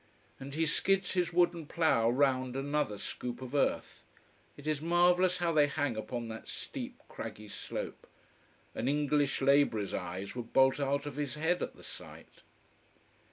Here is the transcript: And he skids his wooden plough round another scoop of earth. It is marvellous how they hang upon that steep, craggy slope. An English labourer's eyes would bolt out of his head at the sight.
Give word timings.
And 0.39 0.55
he 0.55 0.65
skids 0.65 1.13
his 1.13 1.31
wooden 1.31 1.67
plough 1.67 2.09
round 2.09 2.55
another 2.55 2.97
scoop 2.97 3.39
of 3.39 3.53
earth. 3.53 4.01
It 4.57 4.65
is 4.65 4.81
marvellous 4.81 5.37
how 5.37 5.51
they 5.51 5.67
hang 5.67 5.95
upon 5.95 6.27
that 6.29 6.47
steep, 6.47 6.99
craggy 7.07 7.47
slope. 7.49 8.07
An 8.73 8.87
English 8.87 9.43
labourer's 9.43 9.93
eyes 9.93 10.33
would 10.35 10.53
bolt 10.53 10.79
out 10.79 11.05
of 11.05 11.17
his 11.17 11.35
head 11.35 11.61
at 11.61 11.75
the 11.75 11.83
sight. 11.83 12.41